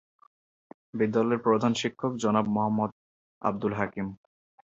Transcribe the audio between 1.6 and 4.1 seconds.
শিক্ষক জনাব মোহাম্মদ আব্দুল হাকিম।